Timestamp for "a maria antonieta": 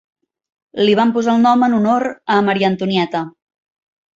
2.37-3.23